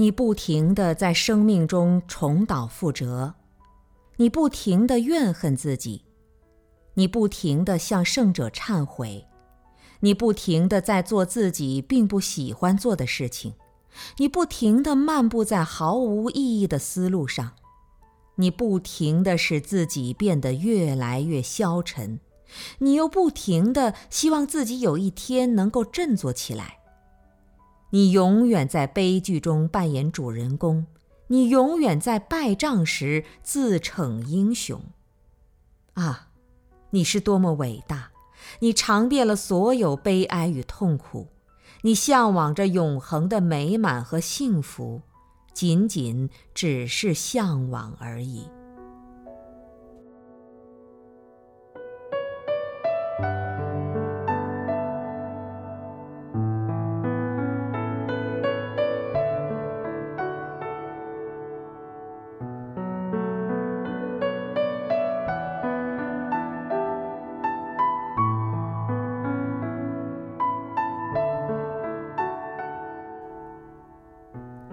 [0.00, 3.34] 你不停地在生命中重蹈覆辙，
[4.16, 6.06] 你不停地怨恨自己，
[6.94, 9.26] 你不停地向圣者忏悔，
[10.00, 13.52] 你不停地在做自己并不喜欢做的事情，
[14.16, 17.52] 你不停地漫步在毫无意义的思路上，
[18.36, 22.20] 你不停地使自己变得越来越消沉，
[22.78, 26.79] 你又不停地希望自己有一天能够振作起来。
[27.90, 30.86] 你永远在悲剧中扮演主人公，
[31.26, 34.82] 你永远在败仗时自逞英雄。
[35.94, 36.28] 啊，
[36.90, 38.10] 你是多么伟大！
[38.60, 41.28] 你尝遍了所有悲哀与痛苦，
[41.82, 45.02] 你向往着永恒的美满和幸福，
[45.52, 48.46] 仅仅只是向往而已。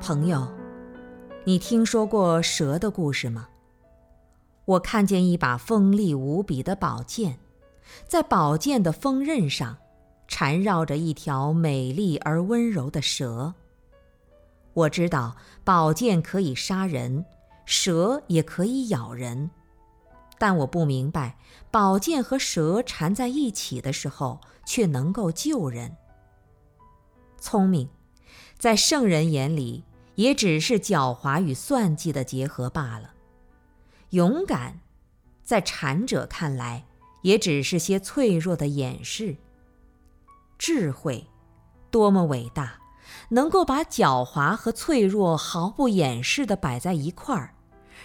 [0.00, 0.46] 朋友，
[1.44, 3.48] 你听说过蛇的故事吗？
[4.64, 7.38] 我看见一把锋利无比的宝剑，
[8.06, 9.76] 在宝剑的锋刃上
[10.28, 13.52] 缠绕着一条美丽而温柔的蛇。
[14.72, 17.24] 我知道宝剑可以杀人，
[17.66, 19.50] 蛇也可以咬人，
[20.38, 21.36] 但我不明白
[21.70, 25.96] 宝剑和蛇缠在一起的时候却能够救人。
[27.38, 27.88] 聪明，
[28.58, 29.84] 在圣人眼里。
[30.18, 33.14] 也只是狡猾与算计的结合罢了。
[34.10, 34.80] 勇敢，
[35.44, 36.86] 在禅者看来，
[37.22, 39.36] 也只是些脆弱的掩饰。
[40.58, 41.28] 智慧，
[41.92, 42.80] 多么伟大，
[43.28, 47.54] 能够把狡猾和脆弱毫不掩饰地摆在一块儿，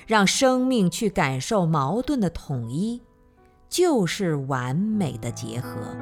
[0.05, 3.01] 让生命去感受矛盾的统一，
[3.67, 5.97] 就是完美的结合。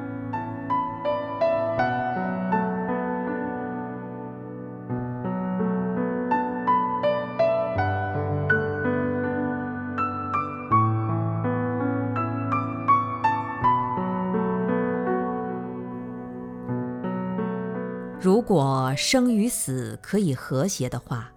[18.22, 21.32] 如果生与死可以和谐的话，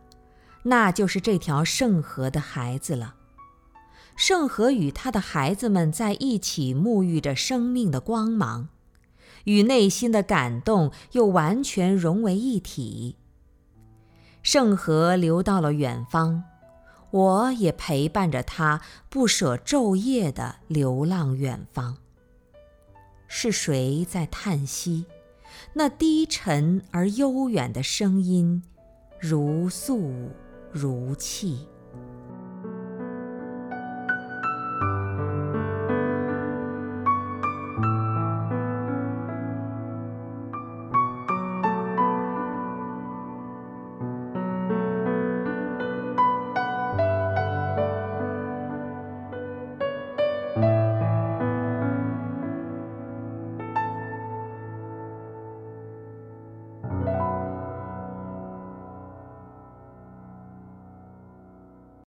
[0.61, 3.15] 那就是这条圣河的孩子了。
[4.15, 8.69] 圣河与他的孩子们在一起沐浴着生命的光芒，
[9.45, 13.17] 与内心的感动又完全融为一体。
[14.43, 16.43] 圣河流到了远方，
[17.09, 18.79] 我也陪伴着他，
[19.09, 21.97] 不舍昼夜的流浪远方。
[23.27, 25.07] 是谁在叹息？
[25.73, 28.63] 那低沉而悠远的声音，
[29.19, 30.29] 如诉
[30.71, 31.67] 如泣。